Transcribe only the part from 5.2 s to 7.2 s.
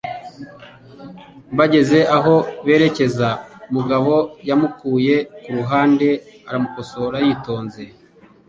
ku ruhande aramukosora